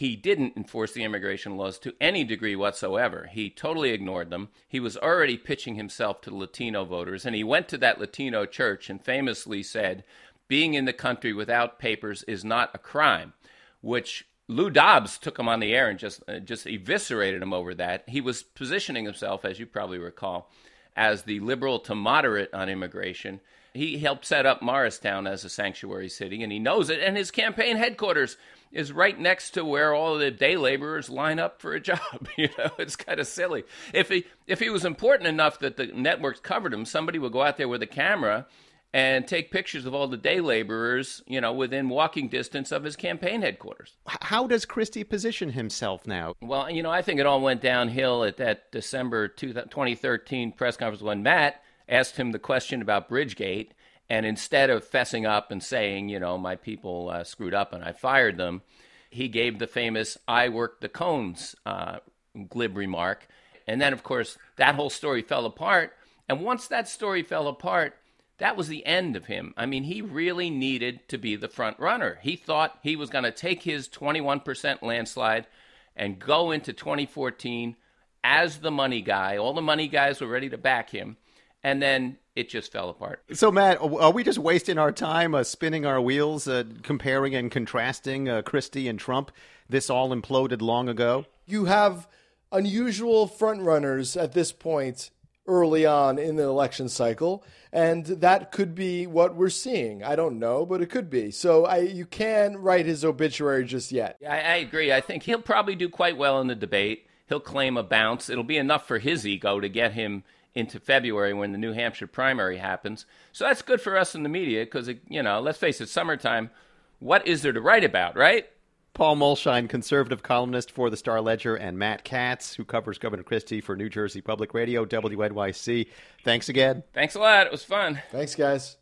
he 0.00 0.16
didn't 0.16 0.56
enforce 0.56 0.92
the 0.92 1.04
immigration 1.04 1.58
laws 1.58 1.78
to 1.78 1.92
any 2.00 2.24
degree 2.24 2.56
whatsoever. 2.56 3.28
He 3.30 3.50
totally 3.50 3.90
ignored 3.90 4.30
them. 4.30 4.48
He 4.66 4.80
was 4.80 4.96
already 4.96 5.36
pitching 5.36 5.74
himself 5.74 6.22
to 6.22 6.34
Latino 6.34 6.86
voters, 6.86 7.26
and 7.26 7.36
he 7.36 7.44
went 7.44 7.68
to 7.68 7.76
that 7.76 8.00
Latino 8.00 8.46
church 8.46 8.88
and 8.88 9.04
famously 9.04 9.62
said, 9.62 10.02
Being 10.48 10.72
in 10.72 10.86
the 10.86 10.94
country 10.94 11.34
without 11.34 11.78
papers 11.78 12.22
is 12.22 12.46
not 12.46 12.70
a 12.72 12.78
crime, 12.78 13.34
which 13.82 14.26
Lou 14.48 14.70
Dobbs 14.70 15.18
took 15.18 15.38
him 15.38 15.50
on 15.50 15.60
the 15.60 15.74
air 15.74 15.90
and 15.90 15.98
just, 15.98 16.22
uh, 16.26 16.38
just 16.38 16.66
eviscerated 16.66 17.42
him 17.42 17.52
over 17.52 17.74
that. 17.74 18.04
He 18.08 18.22
was 18.22 18.42
positioning 18.42 19.04
himself, 19.04 19.44
as 19.44 19.58
you 19.58 19.66
probably 19.66 19.98
recall, 19.98 20.50
as 20.96 21.24
the 21.24 21.40
liberal 21.40 21.78
to 21.80 21.94
moderate 21.94 22.54
on 22.54 22.70
immigration. 22.70 23.42
He 23.74 23.98
helped 23.98 24.24
set 24.24 24.46
up 24.46 24.62
Morristown 24.62 25.26
as 25.26 25.44
a 25.44 25.50
sanctuary 25.50 26.08
city, 26.08 26.42
and 26.42 26.50
he 26.50 26.58
knows 26.58 26.88
it. 26.88 27.00
And 27.00 27.18
his 27.18 27.30
campaign 27.30 27.76
headquarters 27.76 28.38
is 28.72 28.92
right 28.92 29.18
next 29.18 29.50
to 29.50 29.64
where 29.64 29.94
all 29.94 30.16
the 30.16 30.30
day 30.30 30.56
laborers 30.56 31.10
line 31.10 31.38
up 31.38 31.60
for 31.60 31.74
a 31.74 31.80
job. 31.80 32.00
You 32.36 32.48
know, 32.56 32.70
it's 32.78 32.96
kind 32.96 33.20
of 33.20 33.26
silly. 33.26 33.64
If 33.92 34.08
he 34.08 34.24
if 34.46 34.60
he 34.60 34.70
was 34.70 34.84
important 34.84 35.28
enough 35.28 35.58
that 35.58 35.76
the 35.76 35.86
networks 35.86 36.40
covered 36.40 36.72
him, 36.72 36.86
somebody 36.86 37.18
would 37.18 37.32
go 37.32 37.42
out 37.42 37.58
there 37.58 37.68
with 37.68 37.82
a 37.82 37.86
camera 37.86 38.46
and 38.92 39.26
take 39.26 39.50
pictures 39.50 39.86
of 39.86 39.94
all 39.94 40.08
the 40.08 40.16
day 40.16 40.40
laborers, 40.40 41.22
you 41.26 41.40
know, 41.40 41.52
within 41.52 41.88
walking 41.88 42.28
distance 42.28 42.72
of 42.72 42.84
his 42.84 42.96
campaign 42.96 43.42
headquarters. 43.42 43.96
How 44.06 44.46
does 44.46 44.64
Christie 44.64 45.04
position 45.04 45.50
himself 45.50 46.06
now? 46.06 46.34
Well, 46.40 46.70
you 46.70 46.82
know, 46.82 46.90
I 46.90 47.02
think 47.02 47.20
it 47.20 47.26
all 47.26 47.40
went 47.40 47.60
downhill 47.60 48.24
at 48.24 48.38
that 48.38 48.72
December 48.72 49.28
2013 49.28 50.52
press 50.52 50.76
conference 50.76 51.02
when 51.02 51.22
Matt 51.22 51.62
asked 51.88 52.16
him 52.16 52.32
the 52.32 52.38
question 52.38 52.82
about 52.82 53.08
Bridgegate. 53.08 53.70
And 54.10 54.26
instead 54.26 54.70
of 54.70 54.84
fessing 54.84 55.24
up 55.24 55.52
and 55.52 55.62
saying, 55.62 56.08
you 56.08 56.18
know, 56.18 56.36
my 56.36 56.56
people 56.56 57.10
uh, 57.10 57.22
screwed 57.22 57.54
up 57.54 57.72
and 57.72 57.84
I 57.84 57.92
fired 57.92 58.36
them, 58.36 58.62
he 59.08 59.28
gave 59.28 59.58
the 59.58 59.68
famous 59.68 60.18
I 60.26 60.48
worked 60.48 60.80
the 60.80 60.88
cones 60.88 61.54
uh, 61.64 62.00
glib 62.48 62.76
remark. 62.76 63.28
And 63.68 63.80
then, 63.80 63.92
of 63.92 64.02
course, 64.02 64.36
that 64.56 64.74
whole 64.74 64.90
story 64.90 65.22
fell 65.22 65.46
apart. 65.46 65.96
And 66.28 66.40
once 66.40 66.66
that 66.66 66.88
story 66.88 67.22
fell 67.22 67.46
apart, 67.46 67.96
that 68.38 68.56
was 68.56 68.66
the 68.66 68.84
end 68.84 69.14
of 69.14 69.26
him. 69.26 69.54
I 69.56 69.66
mean, 69.66 69.84
he 69.84 70.02
really 70.02 70.50
needed 70.50 71.08
to 71.08 71.18
be 71.18 71.36
the 71.36 71.48
front 71.48 71.78
runner. 71.78 72.18
He 72.20 72.34
thought 72.34 72.78
he 72.82 72.96
was 72.96 73.10
going 73.10 73.24
to 73.24 73.30
take 73.30 73.62
his 73.62 73.88
21% 73.88 74.82
landslide 74.82 75.46
and 75.94 76.18
go 76.18 76.50
into 76.50 76.72
2014 76.72 77.76
as 78.24 78.58
the 78.58 78.70
money 78.72 79.02
guy. 79.02 79.36
All 79.36 79.52
the 79.52 79.62
money 79.62 79.86
guys 79.86 80.20
were 80.20 80.26
ready 80.26 80.48
to 80.48 80.58
back 80.58 80.90
him 80.90 81.16
and 81.62 81.82
then 81.82 82.16
it 82.40 82.48
just 82.48 82.72
fell 82.72 82.88
apart. 82.88 83.22
So, 83.32 83.52
Matt, 83.52 83.78
are 83.80 84.10
we 84.10 84.24
just 84.24 84.38
wasting 84.38 84.78
our 84.78 84.90
time 84.92 85.34
uh, 85.34 85.44
spinning 85.44 85.86
our 85.86 86.00
wheels, 86.00 86.48
uh, 86.48 86.64
comparing 86.82 87.34
and 87.34 87.50
contrasting 87.50 88.28
uh, 88.28 88.42
Christie 88.42 88.88
and 88.88 88.98
Trump? 88.98 89.30
This 89.68 89.88
all 89.88 90.10
imploded 90.10 90.60
long 90.60 90.88
ago. 90.88 91.26
You 91.46 91.66
have 91.66 92.08
unusual 92.50 93.28
frontrunners 93.28 94.20
at 94.20 94.32
this 94.32 94.50
point 94.50 95.10
early 95.46 95.86
on 95.86 96.18
in 96.18 96.36
the 96.36 96.42
election 96.44 96.88
cycle, 96.88 97.44
and 97.72 98.06
that 98.06 98.52
could 98.52 98.74
be 98.74 99.06
what 99.06 99.34
we're 99.36 99.50
seeing. 99.50 100.02
I 100.02 100.16
don't 100.16 100.38
know, 100.38 100.66
but 100.66 100.80
it 100.80 100.86
could 100.86 101.10
be. 101.10 101.30
So 101.30 101.66
I, 101.66 101.78
you 101.78 102.06
can 102.06 102.56
write 102.56 102.86
his 102.86 103.04
obituary 103.04 103.64
just 103.64 103.92
yet. 103.92 104.16
I, 104.28 104.40
I 104.40 104.54
agree. 104.56 104.92
I 104.92 105.00
think 105.00 105.24
he'll 105.24 105.42
probably 105.42 105.76
do 105.76 105.88
quite 105.88 106.16
well 106.16 106.40
in 106.40 106.46
the 106.46 106.54
debate. 106.54 107.06
He'll 107.28 107.40
claim 107.40 107.76
a 107.76 107.82
bounce. 107.82 108.28
It'll 108.28 108.42
be 108.42 108.56
enough 108.56 108.88
for 108.88 108.98
his 108.98 109.26
ego 109.26 109.60
to 109.60 109.68
get 109.68 109.92
him 109.92 110.24
into 110.54 110.80
February 110.80 111.32
when 111.32 111.52
the 111.52 111.58
New 111.58 111.72
Hampshire 111.72 112.06
primary 112.06 112.58
happens. 112.58 113.06
So 113.32 113.44
that's 113.44 113.62
good 113.62 113.80
for 113.80 113.96
us 113.96 114.14
in 114.14 114.22
the 114.22 114.28
media 114.28 114.64
because, 114.64 114.90
you 115.08 115.22
know, 115.22 115.40
let's 115.40 115.58
face 115.58 115.80
it, 115.80 115.88
summertime, 115.88 116.50
what 116.98 117.26
is 117.26 117.42
there 117.42 117.52
to 117.52 117.60
write 117.60 117.84
about, 117.84 118.16
right? 118.16 118.46
Paul 118.92 119.16
Mulshine, 119.16 119.68
conservative 119.68 120.22
columnist 120.22 120.72
for 120.72 120.90
the 120.90 120.96
Star 120.96 121.20
Ledger, 121.20 121.54
and 121.54 121.78
Matt 121.78 122.02
Katz, 122.04 122.54
who 122.54 122.64
covers 122.64 122.98
Governor 122.98 123.22
Christie 123.22 123.60
for 123.60 123.76
New 123.76 123.88
Jersey 123.88 124.20
Public 124.20 124.52
Radio, 124.52 124.84
WNYC. 124.84 125.88
Thanks 126.24 126.48
again. 126.48 126.82
Thanks 126.92 127.14
a 127.14 127.20
lot. 127.20 127.46
It 127.46 127.52
was 127.52 127.64
fun. 127.64 128.02
Thanks, 128.10 128.34
guys. 128.34 128.76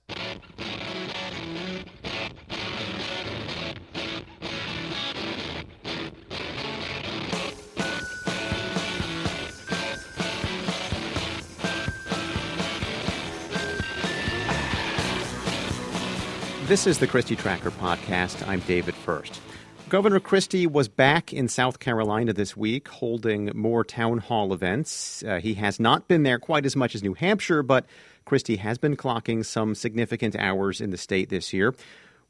This 16.69 16.87
is 16.87 16.99
the 16.99 17.07
Christie 17.07 17.35
Tracker 17.35 17.71
podcast. 17.71 18.47
I'm 18.47 18.61
David 18.61 18.95
Furst. 18.95 19.41
Governor 19.89 20.21
Christie 20.21 20.67
was 20.67 20.87
back 20.87 21.33
in 21.33 21.49
South 21.49 21.79
Carolina 21.79 22.35
this 22.35 22.59
week 22.59 22.89
holding 22.89 23.51
more 23.55 23.85
town 23.85 24.19
hall 24.19 24.53
events. 24.53 25.25
Uh, 25.27 25.39
he 25.39 25.55
has 25.55 25.81
not 25.81 26.09
been 26.09 26.25
there 26.25 26.39
quite 26.39 26.67
as 26.67 26.77
much 26.77 26.95
as 26.95 27.03
New 27.03 27.15
Hampshire, 27.15 27.63
but 27.63 27.87
Christie 28.27 28.57
has 28.57 28.77
been 28.77 28.99
clocking 28.99 29.47
some 29.47 29.75
significant 29.75 30.37
hours 30.37 30.83
in 30.83 30.91
the 30.91 30.99
state 30.99 31.31
this 31.31 31.55
year. 31.55 31.75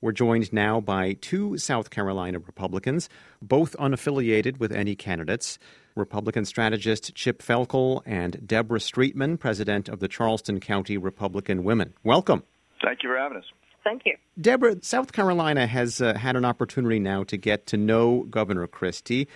We're 0.00 0.12
joined 0.12 0.52
now 0.52 0.80
by 0.80 1.14
two 1.14 1.58
South 1.58 1.90
Carolina 1.90 2.38
Republicans, 2.38 3.08
both 3.42 3.74
unaffiliated 3.80 4.60
with 4.60 4.70
any 4.70 4.94
candidates. 4.94 5.58
Republican 5.96 6.44
strategist 6.44 7.12
Chip 7.16 7.42
Felkel 7.42 8.02
and 8.06 8.46
Deborah 8.46 8.78
Streetman, 8.78 9.40
president 9.40 9.88
of 9.88 9.98
the 9.98 10.06
Charleston 10.06 10.60
County 10.60 10.96
Republican 10.96 11.64
Women. 11.64 11.92
Welcome. 12.04 12.44
Thank 12.80 13.02
you 13.02 13.08
for 13.08 13.18
having 13.18 13.38
us. 13.38 13.44
Thank 13.88 14.02
you. 14.04 14.16
Deborah, 14.38 14.76
South 14.82 15.12
Carolina 15.12 15.66
has 15.66 16.02
uh, 16.02 16.12
had 16.12 16.36
an 16.36 16.44
opportunity 16.44 16.98
now 16.98 17.24
to 17.24 17.38
get 17.38 17.64
to 17.68 17.78
know 17.78 18.24
Governor 18.24 18.66
Christie. 18.66 19.28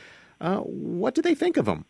Uh, 0.42 0.58
what 0.58 1.14
do 1.14 1.22
they 1.22 1.34
think 1.34 1.56
of 1.56 1.66
him? 1.66 1.86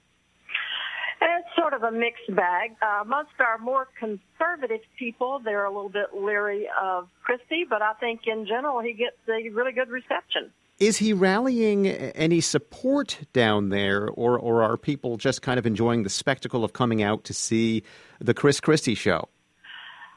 It's 1.20 1.48
sort 1.56 1.74
of 1.74 1.82
a 1.82 1.90
mixed 1.90 2.32
bag. 2.36 2.76
Uh, 2.80 3.02
amongst 3.02 3.32
our 3.40 3.58
more 3.58 3.88
conservative 3.98 4.82
people, 4.96 5.40
they're 5.44 5.64
a 5.64 5.74
little 5.74 5.88
bit 5.88 6.14
leery 6.14 6.68
of 6.80 7.08
Christie, 7.24 7.64
but 7.68 7.82
I 7.82 7.94
think 7.94 8.20
in 8.28 8.46
general 8.46 8.80
he 8.80 8.92
gets 8.92 9.16
a 9.28 9.48
really 9.48 9.72
good 9.72 9.88
reception. 9.88 10.52
Is 10.78 10.98
he 10.98 11.12
rallying 11.12 11.88
any 11.88 12.40
support 12.40 13.18
down 13.32 13.70
there, 13.70 14.08
or, 14.08 14.38
or 14.38 14.62
are 14.62 14.76
people 14.76 15.16
just 15.16 15.42
kind 15.42 15.58
of 15.58 15.66
enjoying 15.66 16.04
the 16.04 16.10
spectacle 16.10 16.64
of 16.64 16.72
coming 16.72 17.02
out 17.02 17.24
to 17.24 17.34
see 17.34 17.82
the 18.20 18.34
Chris 18.34 18.60
Christie 18.60 18.94
show? 18.94 19.28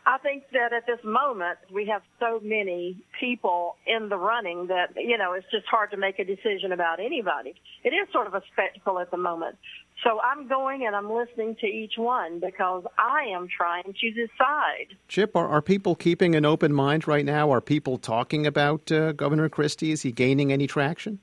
I 0.08 0.20
think 0.20 0.44
that 0.54 0.72
at 0.72 0.86
this 0.86 1.04
moment 1.04 1.58
we 1.74 1.88
have 1.88 2.04
so 2.20 2.40
many 2.44 3.04
people 3.20 3.76
in 3.88 4.10
the 4.10 4.18
running 4.18 4.68
that 4.68 4.94
you 4.96 5.18
know 5.18 5.34
it's 5.34 5.50
just 5.50 5.66
hard 5.66 5.90
to 5.92 5.98
make 5.98 6.20
a 6.20 6.24
decision 6.24 6.72
about 6.72 7.00
anybody. 7.00 7.56
It 7.84 7.90
is 7.90 8.08
sort 8.14 8.28
of 8.28 8.36
a 8.36 8.42
spectacle 8.54 9.00
at 9.00 9.10
the 9.10 9.18
moment. 9.18 9.58
So 10.04 10.20
I'm 10.22 10.48
going 10.48 10.86
and 10.86 10.96
I'm 10.96 11.12
listening 11.12 11.56
to 11.62 11.66
each 11.66 11.94
one 11.98 12.40
because 12.40 12.84
I 13.00 13.24
am 13.34 13.48
trying 13.48 13.94
to 14.00 14.12
decide. 14.12 14.96
Chip, 15.08 15.36
are, 15.36 15.48
are 15.48 15.62
people 15.62 15.96
keeping 15.96 16.36
an 16.36 16.46
open 16.46 16.72
mind 16.72 17.08
right 17.08 17.26
now? 17.26 17.52
Are 17.52 17.62
people 17.62 17.98
talking 17.98 18.46
about 18.46 18.92
uh, 18.92 19.14
Governor 19.14 19.50
Christie? 19.50 19.92
Is 19.92 20.04
he 20.04 20.12
gaining 20.12 20.52
any 20.52 20.68
traction? 20.68 21.20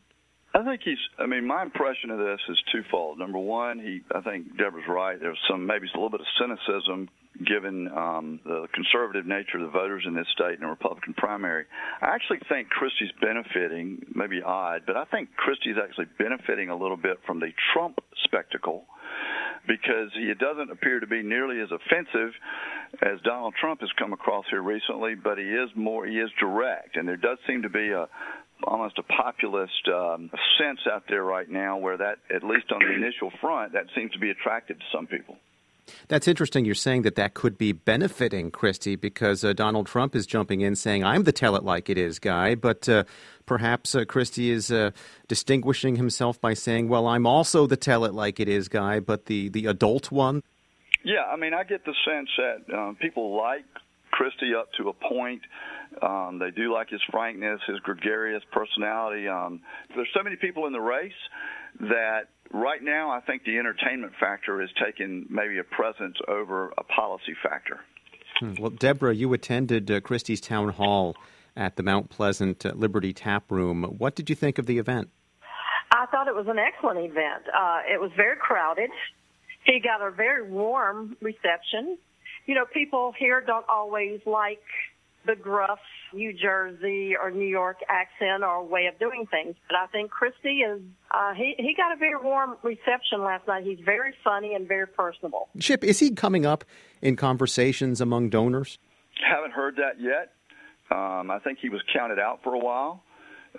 I 0.54 0.64
think 0.64 0.80
he's. 0.84 0.98
I 1.18 1.26
mean, 1.26 1.46
my 1.46 1.62
impression 1.62 2.10
of 2.10 2.18
this 2.18 2.40
is 2.48 2.58
twofold. 2.72 3.18
Number 3.18 3.38
one, 3.38 3.78
he. 3.78 4.00
I 4.12 4.20
think 4.22 4.56
Deborah's 4.58 4.88
right. 4.88 5.20
There's 5.20 5.38
some 5.48 5.66
maybe 5.66 5.86
a 5.86 5.96
little 5.96 6.10
bit 6.10 6.20
of 6.20 6.26
cynicism 6.38 7.08
given 7.38 7.88
um, 7.88 8.40
the 8.44 8.66
conservative 8.74 9.26
nature 9.26 9.58
of 9.58 9.62
the 9.62 9.70
voters 9.70 10.04
in 10.06 10.14
this 10.14 10.26
state 10.34 10.58
in 10.58 10.64
a 10.64 10.68
Republican 10.68 11.14
primary. 11.14 11.64
I 12.00 12.14
actually 12.14 12.40
think 12.48 12.68
Christie's 12.68 13.12
benefiting. 13.20 14.04
Maybe 14.14 14.42
odd, 14.42 14.82
but 14.86 14.96
I 14.96 15.04
think 15.06 15.34
Christie's 15.36 15.76
actually 15.82 16.06
benefiting 16.18 16.68
a 16.68 16.76
little 16.76 16.96
bit 16.96 17.18
from 17.26 17.40
the 17.40 17.50
Trump 17.72 17.98
spectacle 18.24 18.84
because 19.66 20.10
he 20.14 20.32
doesn't 20.38 20.70
appear 20.70 21.00
to 21.00 21.06
be 21.06 21.22
nearly 21.22 21.60
as 21.60 21.68
offensive 21.70 22.32
as 23.00 23.20
Donald 23.24 23.54
Trump 23.60 23.80
has 23.80 23.90
come 23.98 24.12
across 24.12 24.44
here 24.50 24.62
recently, 24.62 25.14
but 25.14 25.38
he 25.38 25.44
is 25.44 25.70
more 25.74 26.06
he 26.06 26.18
is 26.18 26.30
direct, 26.38 26.96
and 26.96 27.08
there 27.08 27.16
does 27.16 27.38
seem 27.46 27.62
to 27.62 27.70
be 27.70 27.90
a 27.90 28.08
almost 28.64 28.98
a 28.98 29.02
populist 29.02 29.88
um, 29.88 30.30
sense 30.58 30.80
out 30.92 31.04
there 31.08 31.24
right 31.24 31.50
now 31.50 31.76
where 31.76 31.96
that, 31.96 32.18
at 32.34 32.44
least 32.44 32.70
on 32.72 32.80
the 32.80 32.94
initial 32.94 33.32
front, 33.40 33.72
that 33.72 33.86
seems 33.96 34.12
to 34.12 34.20
be 34.20 34.30
attractive 34.30 34.78
to 34.78 34.84
some 34.94 35.06
people. 35.06 35.36
That's 36.08 36.28
interesting. 36.28 36.64
You're 36.64 36.74
saying 36.74 37.02
that 37.02 37.16
that 37.16 37.34
could 37.34 37.58
be 37.58 37.72
benefiting 37.72 38.50
Christie 38.50 38.96
because 38.96 39.44
uh, 39.44 39.52
Donald 39.52 39.86
Trump 39.86 40.14
is 40.14 40.26
jumping 40.26 40.60
in 40.60 40.76
saying, 40.76 41.04
I'm 41.04 41.24
the 41.24 41.32
tell 41.32 41.56
it 41.56 41.64
like 41.64 41.90
it 41.90 41.98
is 41.98 42.18
guy. 42.18 42.54
But 42.54 42.88
uh, 42.88 43.04
perhaps 43.46 43.94
uh, 43.94 44.04
Christie 44.04 44.50
is 44.50 44.70
uh, 44.70 44.92
distinguishing 45.28 45.96
himself 45.96 46.40
by 46.40 46.54
saying, 46.54 46.88
well, 46.88 47.06
I'm 47.06 47.26
also 47.26 47.66
the 47.66 47.76
tell 47.76 48.04
it 48.04 48.14
like 48.14 48.40
it 48.40 48.48
is 48.48 48.68
guy, 48.68 49.00
but 49.00 49.26
the, 49.26 49.48
the 49.48 49.66
adult 49.66 50.10
one. 50.10 50.42
Yeah, 51.04 51.24
I 51.24 51.36
mean, 51.36 51.52
I 51.52 51.64
get 51.64 51.84
the 51.84 51.94
sense 52.06 52.28
that 52.36 52.74
uh, 52.74 52.92
people 53.00 53.36
like 53.36 53.64
Christie 54.12 54.54
up 54.54 54.68
to 54.78 54.88
a 54.88 54.92
point. 54.92 55.42
Um, 56.00 56.38
they 56.38 56.50
do 56.50 56.72
like 56.72 56.90
his 56.90 57.00
frankness, 57.10 57.60
his 57.66 57.80
gregarious 57.80 58.42
personality. 58.52 59.26
Um, 59.26 59.60
there's 59.94 60.08
so 60.14 60.22
many 60.22 60.36
people 60.36 60.66
in 60.66 60.72
the 60.72 60.80
race 60.80 61.12
that 61.80 62.28
right 62.52 62.82
now 62.82 63.10
I 63.10 63.20
think 63.20 63.44
the 63.44 63.58
entertainment 63.58 64.12
factor 64.20 64.62
is 64.62 64.70
taking 64.84 65.26
maybe 65.28 65.58
a 65.58 65.64
presence 65.64 66.16
over 66.28 66.72
a 66.78 66.84
policy 66.84 67.34
factor. 67.42 67.80
Hmm. 68.40 68.54
Well, 68.58 68.70
Deborah, 68.70 69.14
you 69.14 69.32
attended 69.32 69.90
uh, 69.90 70.00
Christie's 70.00 70.40
town 70.40 70.70
hall 70.70 71.16
at 71.56 71.76
the 71.76 71.82
Mount 71.82 72.08
Pleasant 72.08 72.64
uh, 72.64 72.72
Liberty 72.74 73.12
Tap 73.12 73.50
Room. 73.50 73.84
What 73.98 74.14
did 74.14 74.30
you 74.30 74.36
think 74.36 74.58
of 74.58 74.66
the 74.66 74.78
event? 74.78 75.10
I 75.90 76.06
thought 76.06 76.26
it 76.26 76.34
was 76.34 76.46
an 76.48 76.58
excellent 76.58 76.98
event. 77.00 77.44
Uh, 77.54 77.80
it 77.86 78.00
was 78.00 78.10
very 78.16 78.36
crowded. 78.36 78.90
He 79.64 79.80
got 79.80 80.00
a 80.06 80.10
very 80.10 80.50
warm 80.50 81.16
reception. 81.20 81.98
You 82.46 82.54
know, 82.54 82.64
people 82.64 83.12
here 83.16 83.40
don't 83.40 83.66
always 83.68 84.20
like 84.26 84.62
the 85.26 85.36
gruff 85.36 85.78
New 86.12 86.32
Jersey 86.32 87.14
or 87.20 87.30
New 87.30 87.46
York 87.46 87.78
accent 87.88 88.42
or 88.42 88.64
way 88.64 88.86
of 88.86 88.98
doing 88.98 89.26
things. 89.30 89.54
But 89.68 89.76
I 89.76 89.86
think 89.86 90.10
Christie 90.10 90.62
is 90.62 90.80
uh, 91.12 91.34
he 91.34 91.54
he 91.58 91.74
got 91.76 91.92
a 91.92 91.96
very 91.96 92.16
warm 92.16 92.56
reception 92.62 93.22
last 93.22 93.46
night. 93.46 93.64
He's 93.64 93.80
very 93.84 94.14
funny 94.24 94.54
and 94.54 94.66
very 94.66 94.86
personable. 94.86 95.48
Chip, 95.60 95.84
is 95.84 95.98
he 95.98 96.12
coming 96.12 96.46
up 96.46 96.64
in 97.02 97.16
conversations 97.16 98.00
among 98.00 98.30
donors? 98.30 98.78
Haven't 99.28 99.52
heard 99.52 99.76
that 99.76 100.00
yet. 100.00 100.32
Um, 100.90 101.30
I 101.30 101.38
think 101.38 101.58
he 101.60 101.68
was 101.68 101.82
counted 101.92 102.18
out 102.18 102.40
for 102.42 102.54
a 102.54 102.58
while. 102.58 103.02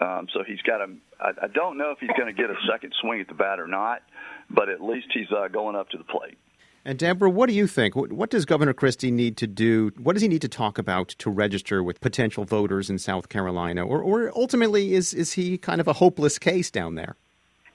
Um, 0.02 0.28
so 0.34 0.44
he's 0.46 0.62
got 0.62 0.82
a. 0.82 0.88
I, 1.20 1.46
I 1.46 1.48
don't 1.48 1.78
know 1.78 1.92
if 1.92 2.00
he's 2.00 2.10
going 2.18 2.34
to 2.34 2.40
get 2.40 2.50
a 2.50 2.56
second 2.72 2.94
swing 3.00 3.22
at 3.22 3.28
the 3.28 3.36
bat 3.36 3.60
or 3.60 3.68
not, 3.68 4.02
but 4.50 4.70
at 4.70 4.82
least 4.82 5.08
he's 5.14 5.32
uh, 5.32 5.48
going 5.48 5.76
up 5.76 5.90
to 5.90 5.98
the 5.98 6.04
plate. 6.04 6.38
And 6.86 7.00
Deborah, 7.00 7.30
what 7.30 7.48
do 7.48 7.56
you 7.56 7.66
think? 7.66 7.96
What, 7.96 8.12
what, 8.12 8.30
does 8.30 8.44
Governor 8.44 8.74
Christie 8.74 9.12
need 9.12 9.38
to 9.38 9.48
do? 9.48 9.92
What 9.98 10.14
does 10.14 10.22
he 10.22 10.28
need 10.28 10.42
to 10.42 10.50
talk 10.50 10.78
about 10.78 11.10
to 11.20 11.30
register 11.30 11.82
with 11.82 12.02
potential 12.02 12.44
voters 12.44 12.90
in 12.90 13.00
South 13.00 13.30
Carolina? 13.30 13.86
Or, 13.86 14.02
or 14.02 14.32
ultimately, 14.36 14.94
is, 14.94 15.14
is 15.14 15.34
he 15.34 15.58
kind 15.58 15.80
of 15.80 15.88
a 15.88 15.94
hopeless 15.94 16.38
case 16.38 16.70
down 16.70 16.96
there? 16.96 17.16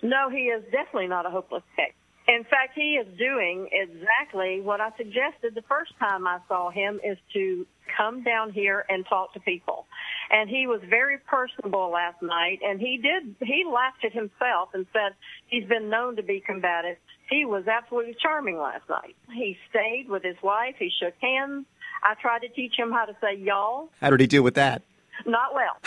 No, 0.02 0.30
he 0.30 0.44
is 0.48 0.62
definitely 0.70 1.08
not 1.08 1.26
a 1.26 1.30
hopeless 1.30 1.62
case. 1.76 1.92
In 2.28 2.44
fact, 2.44 2.72
he 2.74 2.96
is 2.96 3.06
doing 3.16 3.70
exactly 3.72 4.60
what 4.60 4.82
I 4.82 4.90
suggested 4.98 5.54
the 5.54 5.62
first 5.62 5.92
time 5.98 6.26
I 6.26 6.40
saw 6.46 6.70
him 6.70 7.00
is 7.02 7.16
to 7.32 7.66
come 7.96 8.22
down 8.22 8.52
here 8.52 8.84
and 8.90 9.06
talk 9.08 9.32
to 9.32 9.40
people. 9.40 9.86
And 10.30 10.50
he 10.50 10.66
was 10.66 10.82
very 10.90 11.16
personable 11.16 11.90
last 11.90 12.20
night 12.20 12.58
and 12.62 12.78
he 12.78 12.98
did, 12.98 13.34
he 13.40 13.64
laughed 13.64 14.04
at 14.04 14.12
himself 14.12 14.68
and 14.74 14.86
said 14.92 15.14
he's 15.46 15.64
been 15.64 15.88
known 15.88 16.16
to 16.16 16.22
be 16.22 16.40
combative. 16.44 16.98
He 17.30 17.46
was 17.46 17.66
absolutely 17.66 18.14
charming 18.20 18.58
last 18.58 18.86
night. 18.90 19.16
He 19.32 19.56
stayed 19.70 20.10
with 20.10 20.22
his 20.22 20.36
wife. 20.42 20.74
He 20.78 20.90
shook 21.02 21.14
hands. 21.22 21.64
I 22.02 22.14
tried 22.20 22.40
to 22.40 22.48
teach 22.48 22.78
him 22.78 22.92
how 22.92 23.06
to 23.06 23.16
say 23.22 23.36
y'all. 23.36 23.88
How 24.02 24.10
did 24.10 24.20
he 24.20 24.26
do 24.26 24.42
with 24.42 24.54
that? 24.54 24.82
Not 25.26 25.54
well. 25.54 25.78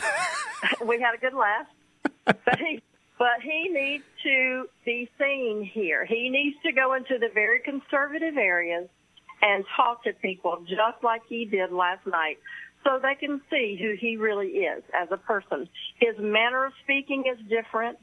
we 0.88 1.00
had 1.00 1.14
a 1.14 1.20
good 1.20 1.36
laugh. 1.36 1.68
But 2.26 2.60
he 2.60 2.82
but 3.22 3.44
he 3.44 3.70
needs 3.70 4.04
to 4.24 4.66
be 4.84 5.08
seen 5.20 5.70
here. 5.72 6.06
He 6.06 6.28
needs 6.30 6.56
to 6.66 6.72
go 6.72 6.96
into 6.96 7.20
the 7.20 7.30
very 7.32 7.60
conservative 7.60 8.36
areas 8.36 8.90
and 9.44 9.64
talk 9.78 10.04
to 10.06 10.14
people 10.14 10.66
just 10.68 11.04
like 11.04 11.22
he 11.30 11.46
did 11.46 11.72
last 11.72 12.08
night 12.08 12.40
so 12.84 13.00
they 13.00 13.14
can 13.14 13.40
see 13.52 13.78
who 13.80 13.94
he 13.96 14.18
really 14.18 14.66
is 14.66 14.82
as 15.00 15.10
a 15.12 15.18
person. 15.18 15.70
His 16.00 16.16
manner 16.18 16.66
of 16.66 16.74
speaking 16.84 17.26
is 17.32 17.38
different. 17.48 18.00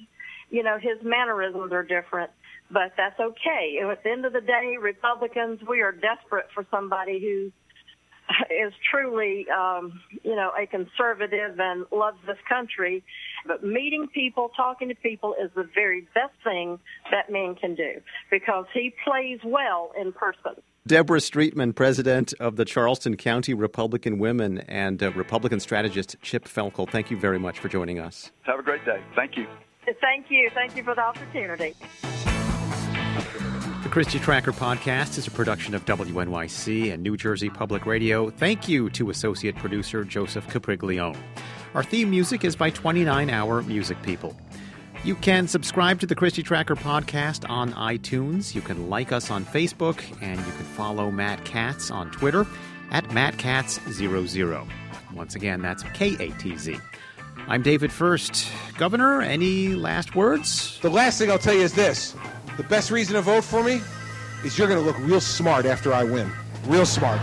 You 0.50 0.62
know, 0.62 0.78
his 0.80 1.02
mannerisms 1.02 1.72
are 1.72 1.82
different, 1.82 2.30
but 2.70 2.92
that's 2.96 3.18
okay. 3.18 3.78
And 3.80 3.90
at 3.90 4.04
the 4.04 4.10
end 4.10 4.25
of 4.25 4.32
the 4.32 4.40
day, 4.40 4.76
Republicans, 4.80 5.58
we 5.68 5.80
are 5.80 5.90
desperate 5.90 6.46
for 6.54 6.64
somebody 6.70 7.18
who 7.18 7.50
is 8.50 8.73
truly, 8.90 9.47
um, 9.50 10.00
you 10.23 10.35
know, 10.35 10.50
a 10.61 10.66
conservative 10.66 11.58
and 11.58 11.87
loves 11.92 12.18
this 12.26 12.38
country. 12.49 13.02
But 13.47 13.64
meeting 13.64 14.08
people, 14.12 14.50
talking 14.56 14.88
to 14.88 14.94
people 14.94 15.35
is 15.42 15.50
the 15.54 15.68
very 15.75 16.06
best 16.14 16.35
thing 16.44 16.78
that 17.11 17.30
man 17.30 17.54
can 17.54 17.75
do 17.75 18.00
because 18.30 18.66
he 18.73 18.94
plays 19.04 19.38
well 19.44 19.92
in 20.00 20.12
person. 20.12 20.62
Deborah 20.87 21.20
Streetman, 21.20 21.75
president 21.75 22.32
of 22.40 22.56
the 22.56 22.64
Charleston 22.64 23.16
County 23.16 23.52
Republican 23.52 24.18
Women, 24.18 24.58
and 24.68 25.02
uh, 25.02 25.12
Republican 25.12 25.61
strategist 25.61 26.16
Chip 26.23 26.47
Felkel, 26.47 26.88
thank 26.88 27.11
you 27.11 27.18
very 27.18 27.38
much 27.38 27.58
for 27.58 27.68
joining 27.68 27.99
us. 27.99 28.30
Have 28.42 28.58
a 28.58 28.62
great 28.62 28.85
day. 28.87 29.02
Thank 29.14 29.37
you. 29.37 29.47
Thank 30.00 30.30
you. 30.30 30.50
Thank 30.54 30.76
you 30.76 30.82
for 30.82 30.94
the 30.94 31.02
opportunity. 31.02 31.75
The 33.82 33.88
Christie 33.88 34.18
Tracker 34.18 34.52
podcast 34.52 35.18
is 35.18 35.26
a 35.26 35.30
production 35.30 35.75
of 35.75 35.84
WNYC 35.84 36.92
and 36.92 37.02
New 37.02 37.16
Jersey 37.16 37.50
Public 37.50 37.87
Radio. 37.87 38.30
Thank 38.30 38.68
you 38.68 38.90
to 38.90 39.10
associate 39.10 39.56
producer 39.56 40.04
Joseph 40.04 40.46
Capriglione. 40.48 41.16
Our 41.75 41.82
theme 41.82 42.10
music 42.10 42.44
is 42.44 42.56
by 42.56 42.70
29 42.70 43.30
Hour 43.30 43.62
Music 43.62 44.00
People. 44.02 44.37
You 45.04 45.14
can 45.14 45.46
subscribe 45.48 46.00
to 46.00 46.06
the 46.06 46.14
Christie 46.14 46.42
Tracker 46.42 46.76
podcast 46.76 47.48
on 47.48 47.72
iTunes. 47.75 48.54
You 48.54 48.60
can 48.60 48.90
like 48.90 49.12
us 49.12 49.30
on 49.30 49.44
Facebook, 49.44 50.02
and 50.20 50.38
you 50.38 50.52
can 50.52 50.64
follow 50.64 51.10
Matt 51.10 51.44
Katz 51.44 51.90
on 51.90 52.10
Twitter 52.10 52.46
at 52.90 53.04
MattKatz00. 53.08 54.68
Once 55.14 55.34
again, 55.34 55.62
that's 55.62 55.82
K 55.94 56.14
A 56.18 56.30
T 56.38 56.56
Z. 56.56 56.78
I'm 57.46 57.62
David 57.62 57.92
Furst. 57.92 58.50
Governor, 58.76 59.22
any 59.22 59.68
last 59.68 60.14
words? 60.14 60.78
The 60.80 60.90
last 60.90 61.18
thing 61.18 61.30
I'll 61.30 61.38
tell 61.38 61.54
you 61.54 61.62
is 61.62 61.75
this 61.75 62.14
the 62.58 62.64
best 62.64 62.90
reason 62.90 63.14
to 63.14 63.22
vote 63.22 63.44
for 63.44 63.62
me 63.62 63.80
is 64.44 64.58
you're 64.58 64.68
going 64.68 64.80
to 64.80 64.84
look 64.84 64.98
real 64.98 65.20
smart 65.20 65.64
after 65.64 65.94
I 65.94 66.02
win. 66.02 66.30
Real 66.66 66.84
smart. 66.84 67.20